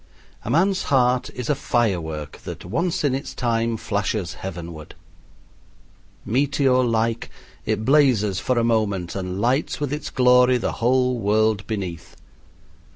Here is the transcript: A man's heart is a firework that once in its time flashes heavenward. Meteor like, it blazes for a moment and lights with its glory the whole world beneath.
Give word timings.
A 0.43 0.49
man's 0.49 0.81
heart 0.85 1.29
is 1.35 1.47
a 1.47 1.53
firework 1.53 2.39
that 2.43 2.65
once 2.65 3.03
in 3.03 3.13
its 3.13 3.35
time 3.35 3.77
flashes 3.77 4.33
heavenward. 4.33 4.95
Meteor 6.25 6.83
like, 6.83 7.29
it 7.67 7.85
blazes 7.85 8.39
for 8.39 8.57
a 8.57 8.63
moment 8.63 9.15
and 9.15 9.39
lights 9.39 9.79
with 9.79 9.93
its 9.93 10.09
glory 10.09 10.57
the 10.57 10.71
whole 10.81 11.19
world 11.19 11.67
beneath. 11.67 12.15